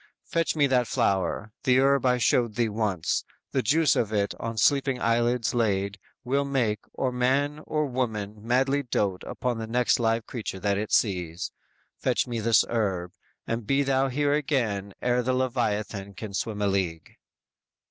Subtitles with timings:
[0.25, 4.57] Fetch me that flower; the herb I showed thee once, The juice of it on
[4.57, 10.25] sleeping eyelids laid, Will make, or man or woman madly dote Upon the next live
[10.25, 11.51] creature that it sees.
[11.99, 13.11] Fetch me this herb;
[13.45, 17.17] and be thou here again Ere the Leviathan can swim a league."